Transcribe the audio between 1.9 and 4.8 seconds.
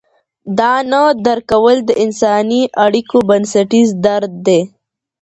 انساني اړیکو بنسټیز درد دی.